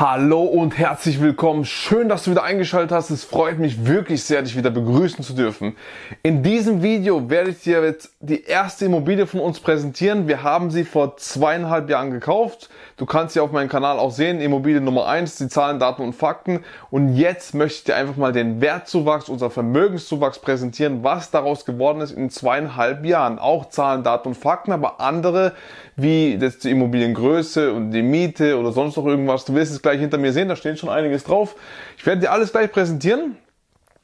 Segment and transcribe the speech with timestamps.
[0.00, 1.66] Hallo und herzlich willkommen.
[1.66, 3.10] Schön, dass du wieder eingeschaltet hast.
[3.10, 5.76] Es freut mich wirklich sehr, dich wieder begrüßen zu dürfen.
[6.22, 10.26] In diesem Video werde ich dir jetzt die erste Immobilie von uns präsentieren.
[10.26, 12.70] Wir haben sie vor zweieinhalb Jahren gekauft.
[12.96, 14.40] Du kannst sie auf meinem Kanal auch sehen.
[14.40, 16.64] Immobilie Nummer eins, die Zahlen, Daten und Fakten.
[16.90, 22.00] Und jetzt möchte ich dir einfach mal den Wertzuwachs, unser Vermögenszuwachs präsentieren, was daraus geworden
[22.00, 23.38] ist in zweieinhalb Jahren.
[23.38, 25.52] Auch Zahlen, Daten und Fakten, aber andere
[25.96, 29.44] wie das die Immobiliengröße und die Miete oder sonst noch irgendwas.
[29.44, 31.56] Du wirst es gleich hinter mir sehen, da steht schon einiges drauf.
[31.98, 33.36] Ich werde dir alles gleich präsentieren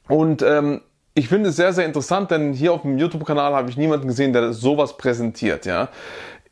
[0.07, 0.81] und ähm,
[1.13, 4.33] ich finde es sehr, sehr interessant, denn hier auf dem YouTube-Kanal habe ich niemanden gesehen,
[4.33, 5.65] der sowas präsentiert.
[5.65, 5.89] Ja,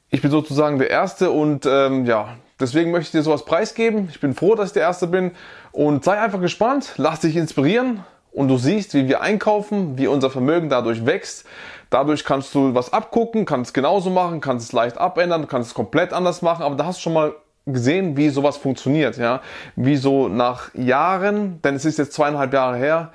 [0.09, 4.07] Ich bin sozusagen der Erste und ähm, ja, deswegen möchte ich dir sowas preisgeben.
[4.09, 5.31] Ich bin froh, dass ich der Erste bin
[5.71, 10.29] und sei einfach gespannt, lass dich inspirieren und du siehst, wie wir einkaufen, wie unser
[10.29, 11.45] Vermögen dadurch wächst.
[11.91, 16.11] Dadurch kannst du was abgucken, kannst genauso machen, kannst es leicht abändern, kannst es komplett
[16.11, 19.41] anders machen, aber da hast du schon mal gesehen, wie sowas funktioniert, ja.
[19.75, 23.11] Wie so nach Jahren, denn es ist jetzt zweieinhalb Jahre her,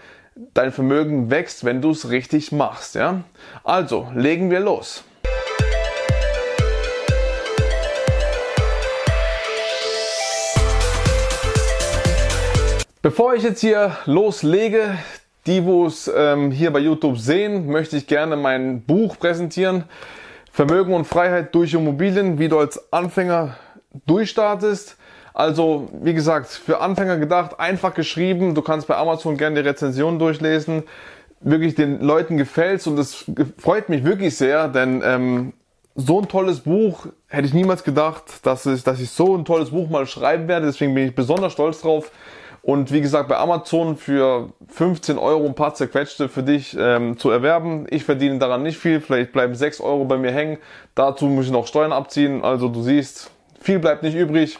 [0.54, 3.22] dein Vermögen wächst, wenn du es richtig machst, ja.
[3.62, 5.04] Also, legen wir los.
[13.02, 14.98] Bevor ich jetzt hier loslege,
[15.46, 19.84] die, wo es ähm, hier bei YouTube sehen, möchte ich gerne mein Buch präsentieren.
[20.52, 23.56] Vermögen und Freiheit durch Immobilien, wie du als Anfänger
[24.06, 24.96] durchstartest.
[25.32, 28.54] Also, wie gesagt, für Anfänger gedacht, einfach geschrieben.
[28.54, 30.82] Du kannst bei Amazon gerne die Rezension durchlesen.
[31.40, 33.24] Wirklich den Leuten gefällt's und das
[33.56, 35.52] freut mich wirklich sehr, denn ähm,
[35.94, 39.70] so ein tolles Buch hätte ich niemals gedacht, dass ich, dass ich so ein tolles
[39.70, 40.66] Buch mal schreiben werde.
[40.66, 42.10] Deswegen bin ich besonders stolz drauf.
[42.62, 47.30] Und wie gesagt, bei Amazon für 15 Euro ein paar zerquetschte für dich ähm, zu
[47.30, 47.86] erwerben.
[47.88, 50.58] Ich verdiene daran nicht viel, vielleicht bleiben 6 Euro bei mir hängen.
[50.94, 52.44] Dazu muss ich noch Steuern abziehen.
[52.44, 54.58] Also du siehst, viel bleibt nicht übrig.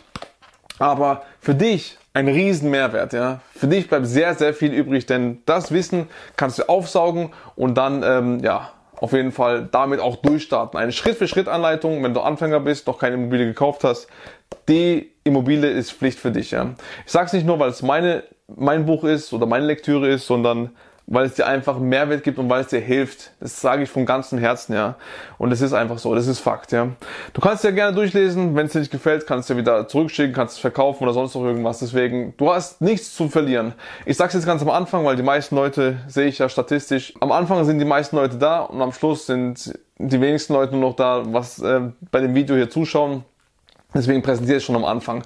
[0.79, 3.41] Aber für dich ein riesen Mehrwert, ja.
[3.55, 8.03] Für dich bleibt sehr, sehr viel übrig, denn das Wissen kannst du aufsaugen und dann,
[8.03, 10.79] ähm, ja, auf jeden Fall damit auch durchstarten.
[10.79, 14.09] Eine Schritt-für-Schritt-Anleitung, wenn du Anfänger bist, noch keine Immobilie gekauft hast,
[14.69, 16.51] die Immobilie ist Pflicht für dich.
[16.51, 16.75] Ja.
[17.07, 20.27] Ich sage es nicht nur, weil es meine, mein Buch ist oder meine Lektüre ist,
[20.27, 20.71] sondern
[21.11, 23.33] weil es dir einfach Mehrwert gibt und weil es dir hilft.
[23.41, 24.95] Das sage ich von ganzem Herzen, ja.
[25.39, 26.89] Und es ist einfach so, das ist Fakt, ja.
[27.33, 30.33] Du kannst ja gerne durchlesen, wenn es dir nicht gefällt, kannst du ja wieder zurückschicken,
[30.33, 31.81] kannst es verkaufen oder sonst noch irgendwas.
[31.81, 33.75] Deswegen, du hast nichts zu verlieren.
[34.07, 37.13] Ich sage es jetzt ganz am Anfang, weil die meisten Leute, sehe ich ja statistisch,
[37.21, 40.91] am Anfang sind die meisten Leute da und am Schluss sind die wenigsten Leute nur
[40.91, 41.81] noch da, was äh,
[42.13, 43.25] bei dem Video hier zuschauen.
[43.93, 45.23] Deswegen präsentiere ich schon am Anfang.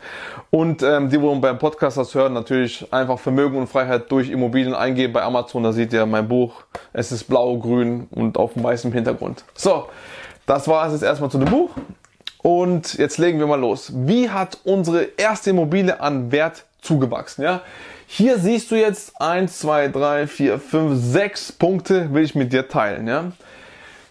[0.50, 4.74] Und ähm, die, wo beim Podcast das hören, natürlich einfach Vermögen und Freiheit durch Immobilien
[4.74, 5.62] eingeben bei Amazon.
[5.62, 6.62] Da seht ihr mein Buch.
[6.92, 9.44] Es ist blau, grün und auf weißem Hintergrund.
[9.54, 9.86] So,
[10.46, 11.70] das war es jetzt erstmal zu dem Buch.
[12.42, 13.90] Und jetzt legen wir mal los.
[13.94, 17.42] Wie hat unsere erste Immobilie an Wert zugewachsen?
[17.42, 17.62] Ja?
[18.06, 22.68] Hier siehst du jetzt 1, 2, 3, 4, 5, 6 Punkte will ich mit dir
[22.68, 23.08] teilen.
[23.08, 23.32] Ja?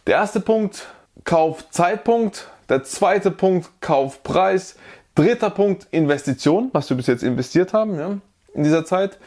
[0.07, 0.87] Der erste Punkt,
[1.23, 4.77] Kaufzeitpunkt der zweite Punkt, Kaufpreis.
[5.13, 8.17] Dritter Punkt, Investition, was wir bis jetzt investiert haben ja,
[8.55, 9.19] in dieser Zeit.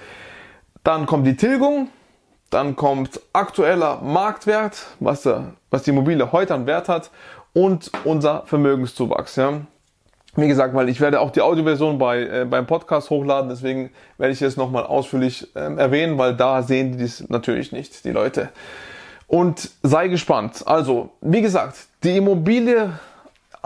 [0.82, 1.88] Dann kommt die Tilgung.
[2.50, 7.12] Dann kommt aktueller Marktwert, was, der, was die Immobilie heute an Wert hat.
[7.52, 9.36] Und unser Vermögenszuwachs.
[9.36, 9.60] Ja.
[10.34, 14.32] Wie gesagt, weil ich werde auch die Audioversion bei, äh, beim Podcast hochladen, deswegen werde
[14.32, 18.50] ich es nochmal ausführlich ähm, erwähnen, weil da sehen die das natürlich nicht, die Leute.
[19.28, 20.64] Und sei gespannt.
[20.66, 22.90] Also, wie gesagt, die Immobilie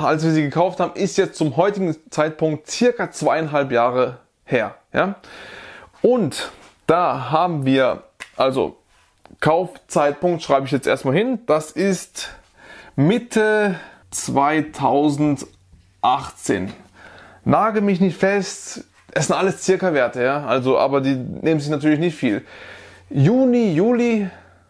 [0.05, 4.75] als wir sie gekauft haben, ist jetzt zum heutigen Zeitpunkt circa zweieinhalb Jahre her.
[4.93, 5.15] Ja?
[6.03, 6.51] Und
[6.87, 8.03] da haben wir,
[8.37, 8.77] also
[9.41, 12.29] Kaufzeitpunkt schreibe ich jetzt erstmal hin, das ist
[12.97, 13.81] Mitte
[14.11, 16.73] 2018.
[17.45, 21.71] Nage mich nicht fest, es sind alles circa Werte, ja, also, aber die nehmen sich
[21.71, 22.45] natürlich nicht viel.
[23.09, 24.29] Juni, Juli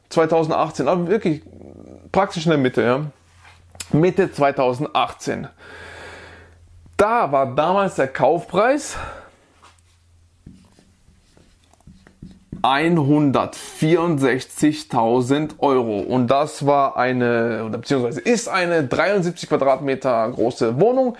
[0.08, 1.42] 2018, aber wirklich
[2.12, 3.06] praktisch in der Mitte, ja.
[3.92, 5.48] Mitte 2018.
[6.96, 8.96] Da war damals der Kaufpreis
[12.62, 16.00] 164.000 Euro.
[16.00, 21.16] Und das war eine, oder beziehungsweise ist eine 73 Quadratmeter große Wohnung.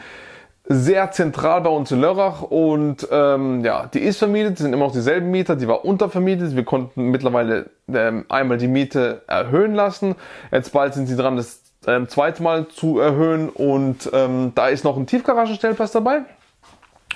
[0.73, 4.93] Sehr zentral bei uns in Lörrach und ähm, ja, die ist vermietet, sind immer noch
[4.93, 6.55] dieselben Mieter, die war untervermietet.
[6.55, 10.15] Wir konnten mittlerweile ähm, einmal die Miete erhöhen lassen.
[10.53, 14.85] Jetzt bald sind sie dran, das ähm, zweite Mal zu erhöhen und ähm, da ist
[14.85, 16.23] noch ein Tiefgaragenstellplatz dabei.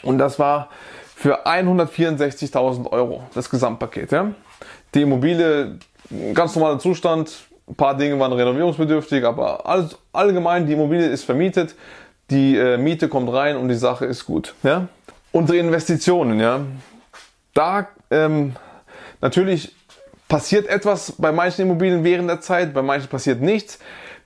[0.02, 0.68] Und das war
[1.14, 4.12] für 164.000 Euro, das Gesamtpaket.
[4.12, 4.32] Ja?
[4.94, 5.78] Die Immobilie,
[6.34, 11.74] ganz normaler Zustand, ein paar Dinge waren renovierungsbedürftig, aber alles, allgemein, die Immobilie ist vermietet,
[12.30, 14.54] die äh, Miete kommt rein und die Sache ist gut.
[14.62, 14.88] Ja?
[15.32, 16.60] Unsere Investitionen, ja,
[17.54, 18.54] da ähm,
[19.20, 19.74] natürlich
[20.28, 23.78] passiert etwas bei manchen Immobilien während der Zeit, bei manchen passiert nichts.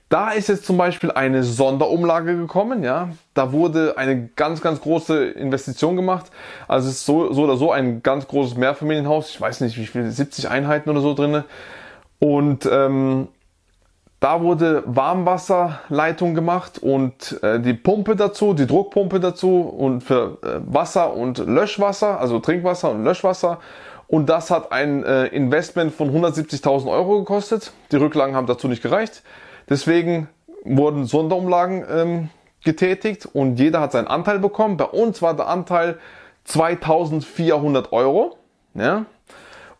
[0.09, 3.09] Da ist jetzt zum Beispiel eine Sonderumlage gekommen, ja.
[3.35, 6.31] Da wurde eine ganz, ganz große Investition gemacht.
[6.67, 9.29] Also es ist so, so oder so ein ganz großes Mehrfamilienhaus.
[9.29, 11.45] Ich weiß nicht, wie viel, 70 Einheiten oder so drinne.
[12.17, 13.27] Und ähm,
[14.19, 20.59] da wurde Warmwasserleitung gemacht und äh, die Pumpe dazu, die Druckpumpe dazu und für äh,
[20.65, 23.59] Wasser und Löschwasser, also Trinkwasser und Löschwasser.
[24.07, 27.73] Und das hat ein äh, Investment von 170.000 Euro gekostet.
[27.91, 29.21] Die Rücklagen haben dazu nicht gereicht.
[29.69, 30.27] Deswegen
[30.63, 32.29] wurden Sonderumlagen ähm,
[32.63, 34.77] getätigt und jeder hat seinen Anteil bekommen.
[34.77, 35.99] Bei uns war der Anteil
[36.45, 38.37] 2400 Euro.
[38.73, 39.05] Ja?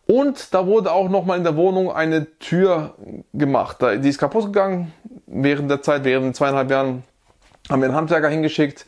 [0.05, 2.95] Und da wurde auch nochmal in der Wohnung eine Tür
[3.33, 3.77] gemacht.
[3.81, 4.93] Die ist kaputt gegangen
[5.27, 7.03] während der Zeit, während zweieinhalb Jahren
[7.69, 8.85] haben wir einen Handwerker hingeschickt.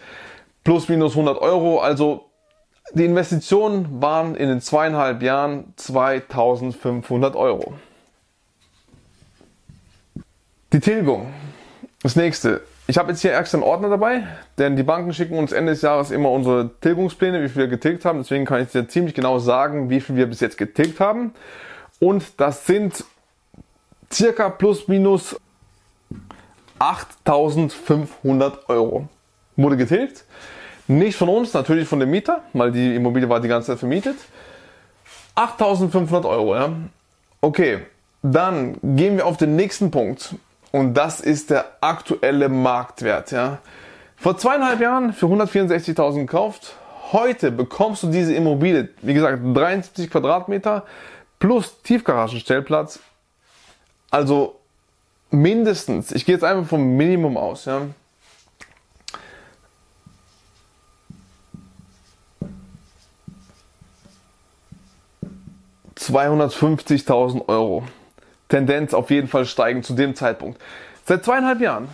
[0.63, 1.79] Plus minus 100 Euro.
[1.79, 2.25] Also
[2.93, 7.73] die Investitionen waren in den zweieinhalb Jahren 2500 Euro.
[10.73, 11.33] Die Tilgung.
[12.01, 12.61] Das nächste.
[12.87, 14.23] Ich habe jetzt hier extra einen Ordner dabei,
[14.57, 18.05] denn die Banken schicken uns Ende des Jahres immer unsere Tilgungspläne, wie viel wir getilgt
[18.05, 18.19] haben.
[18.19, 21.33] Deswegen kann ich dir ziemlich genau sagen, wie viel wir bis jetzt getilgt haben.
[21.99, 23.03] Und das sind
[24.11, 25.35] circa plus minus
[26.79, 29.09] 8500 Euro.
[29.57, 30.23] Wurde getilgt.
[30.87, 34.15] Nicht von uns, natürlich von dem Mieter, weil die Immobilie war die ganze Zeit vermietet.
[35.35, 36.73] 8500 Euro, ja.
[37.41, 37.79] Okay,
[38.23, 40.35] dann gehen wir auf den nächsten Punkt.
[40.71, 43.31] Und das ist der aktuelle Marktwert.
[43.31, 43.59] Ja.
[44.15, 46.75] Vor zweieinhalb Jahren für 164.000 gekauft.
[47.11, 50.85] Heute bekommst du diese Immobilie, wie gesagt, 73 Quadratmeter
[51.39, 52.99] plus Tiefgaragenstellplatz.
[54.09, 54.59] Also
[55.29, 57.81] mindestens, ich gehe jetzt einfach vom Minimum aus, ja.
[65.97, 67.83] ...250.000 Euro.
[68.51, 70.61] Tendenz auf jeden Fall steigen zu dem Zeitpunkt.
[71.05, 71.87] Seit zweieinhalb Jahren.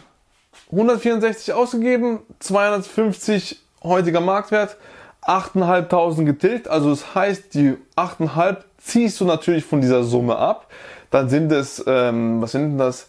[0.72, 4.76] 164 ausgegeben, 250 heutiger Marktwert,
[5.22, 6.68] 8.500 getilgt.
[6.68, 10.68] Also das heißt, die 8.500 ziehst du natürlich von dieser Summe ab.
[11.12, 13.08] Dann sind es, ähm, was sind denn das?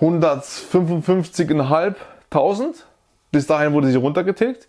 [0.00, 1.94] 155.500.
[3.30, 4.66] Bis dahin wurde sie runtergetilgt.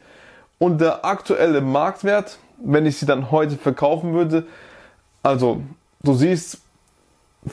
[0.60, 4.46] Und der aktuelle Marktwert, wenn ich sie dann heute verkaufen würde,
[5.24, 5.62] also
[6.04, 6.62] du siehst,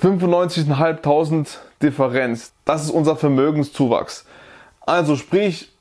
[0.00, 2.52] 95.500 Differenz.
[2.64, 4.24] Das ist unser Vermögenszuwachs.
[4.80, 5.72] Also sprich,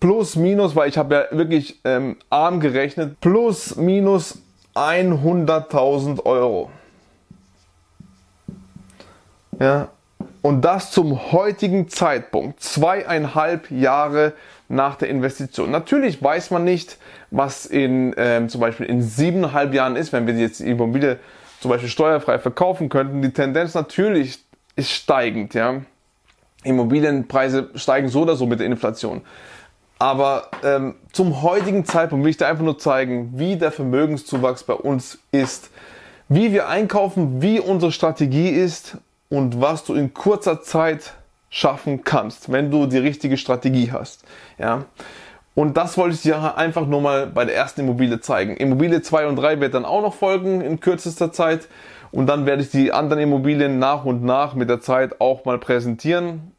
[0.00, 4.38] plus minus, weil ich habe ja wirklich ähm, arm gerechnet, plus minus
[4.74, 6.70] 100.000 Euro.
[9.58, 9.88] Ja,
[10.42, 14.32] und das zum heutigen Zeitpunkt, zweieinhalb Jahre
[14.68, 15.70] nach der Investition.
[15.70, 16.96] Natürlich weiß man nicht,
[17.30, 21.18] was in ähm, zum Beispiel in siebeneinhalb Jahren ist, wenn wir jetzt die Immobilie
[21.60, 23.22] zum Beispiel steuerfrei verkaufen könnten.
[23.22, 24.38] Die Tendenz natürlich
[24.76, 25.82] ist steigend, ja.
[26.62, 29.22] Immobilienpreise steigen so oder so mit der Inflation.
[29.98, 34.74] Aber ähm, zum heutigen Zeitpunkt will ich dir einfach nur zeigen, wie der Vermögenszuwachs bei
[34.74, 35.70] uns ist,
[36.28, 38.96] wie wir einkaufen, wie unsere Strategie ist
[39.28, 41.12] und was du in kurzer Zeit
[41.50, 44.24] schaffen kannst, wenn du die richtige Strategie hast.
[44.58, 44.84] Ja.
[45.54, 48.56] Und das wollte ich dir einfach nur mal bei der ersten Immobilie zeigen.
[48.56, 51.68] Immobilie 2 und 3 wird dann auch noch folgen in kürzester Zeit.
[52.12, 55.58] Und dann werde ich die anderen Immobilien nach und nach mit der Zeit auch mal
[55.58, 56.52] präsentieren.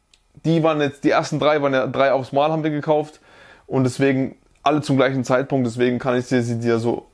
[0.44, 3.20] Die waren jetzt, die ersten drei waren ja drei aufs Mal haben wir gekauft.
[3.66, 5.66] Und deswegen alle zum gleichen Zeitpunkt.
[5.66, 7.06] Deswegen kann ich sie dir so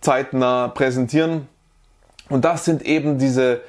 [0.00, 1.48] zeitnah präsentieren.
[2.28, 3.60] Und das sind eben diese,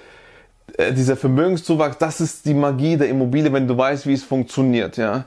[0.77, 1.97] äh, dieser Vermögenszuwachs.
[1.97, 5.25] Das ist die Magie der Immobilie, wenn du weißt, wie es funktioniert, ja.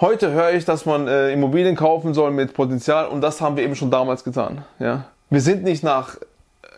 [0.00, 3.64] Heute höre ich, dass man äh, Immobilien kaufen soll mit Potenzial und das haben wir
[3.64, 4.64] eben schon damals getan.
[4.78, 5.04] Ja?
[5.30, 6.16] Wir sind nicht nach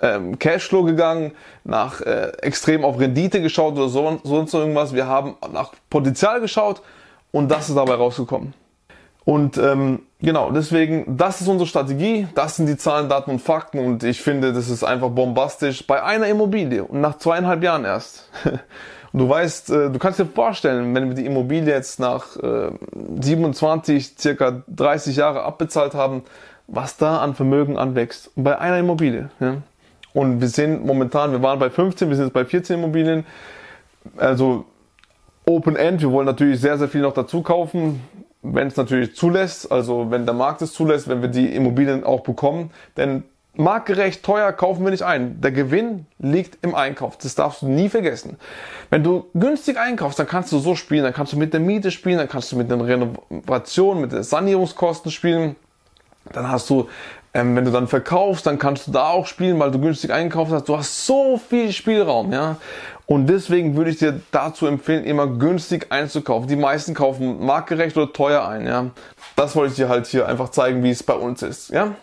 [0.02, 1.32] ähm, Cashflow gegangen,
[1.64, 4.94] nach äh, extrem auf Rendite geschaut oder so, sonst irgendwas.
[4.94, 6.82] Wir haben nach Potenzial geschaut
[7.32, 8.52] und das ist dabei rausgekommen.
[9.24, 13.78] Und ähm, Genau, deswegen, das ist unsere Strategie, das sind die Zahlen, Daten und Fakten
[13.78, 18.30] und ich finde, das ist einfach bombastisch bei einer Immobilie und nach zweieinhalb Jahren erst.
[19.12, 22.36] Und du weißt, äh, du kannst dir vorstellen, wenn wir die Immobilie jetzt nach
[23.20, 26.22] 27, äh, circa 30 Jahre abbezahlt haben,
[26.66, 28.30] was da an Vermögen anwächst.
[28.36, 29.30] bei einer Immobilie.
[29.40, 29.58] Ja.
[30.12, 33.26] Und wir sind momentan, wir waren bei 15, wir sind jetzt bei 14 Immobilien.
[34.16, 34.64] Also
[35.44, 38.00] Open End, wir wollen natürlich sehr, sehr viel noch dazu kaufen
[38.54, 42.20] wenn es natürlich zulässt, also wenn der Markt es zulässt, wenn wir die Immobilien auch
[42.20, 42.70] bekommen.
[42.96, 43.24] Denn
[43.58, 45.40] marktgerecht teuer kaufen wir nicht ein.
[45.40, 47.18] Der Gewinn liegt im Einkauf.
[47.18, 48.36] Das darfst du nie vergessen.
[48.90, 51.90] Wenn du günstig einkaufst, dann kannst du so spielen, dann kannst du mit der Miete
[51.90, 55.56] spielen, dann kannst du mit den Renovationen, mit den Sanierungskosten spielen.
[56.32, 56.88] Dann hast du,
[57.34, 60.52] ähm, wenn du dann verkaufst, dann kannst du da auch spielen, weil du günstig einkauft
[60.52, 60.68] hast.
[60.68, 62.56] Du hast so viel Spielraum, ja.
[63.06, 66.48] Und deswegen würde ich dir dazu empfehlen, immer günstig einzukaufen.
[66.48, 68.90] Die meisten kaufen marktgerecht oder teuer ein, ja.
[69.36, 71.94] Das wollte ich dir halt hier einfach zeigen, wie es bei uns ist, ja.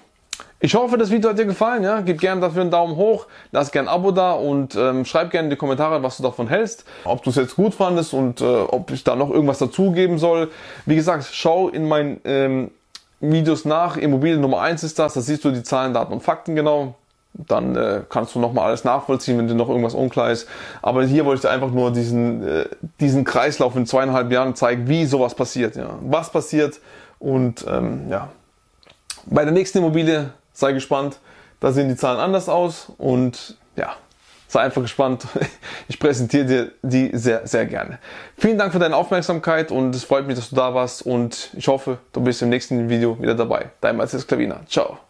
[0.65, 1.83] Ich hoffe, das Video hat dir gefallen.
[1.83, 1.99] Ja?
[1.99, 5.47] Gib gerne dafür einen Daumen hoch, lass gerne ein Abo da und ähm, schreib gerne
[5.47, 6.85] in die Kommentare, was du davon hältst.
[7.03, 10.51] Ob du es jetzt gut fandest und äh, ob ich da noch irgendwas dazugeben soll.
[10.85, 12.71] Wie gesagt, schau in meinen ähm,
[13.19, 13.97] Videos nach.
[13.97, 15.15] Immobilien Nummer 1 ist das.
[15.15, 16.95] Da siehst du die Zahlen, Daten und Fakten genau
[17.33, 20.47] dann äh, kannst du nochmal alles nachvollziehen, wenn dir noch irgendwas unklar ist.
[20.81, 22.65] Aber hier wollte ich dir einfach nur diesen, äh,
[23.01, 25.75] diesen Kreislauf in zweieinhalb Jahren zeigen, wie sowas passiert.
[25.75, 25.97] Ja.
[26.03, 26.79] Was passiert
[27.19, 28.29] und ähm, ja.
[29.25, 31.19] Bei der nächsten Immobilie sei gespannt,
[31.59, 33.95] da sehen die Zahlen anders aus und ja,
[34.47, 35.27] sei einfach gespannt.
[35.89, 37.99] Ich präsentiere dir die sehr, sehr gerne.
[38.37, 41.67] Vielen Dank für deine Aufmerksamkeit und es freut mich, dass du da warst und ich
[41.67, 43.71] hoffe, du bist im nächsten Video wieder dabei.
[43.81, 44.61] Dein Matthias Klavina.
[44.65, 45.03] Ciao.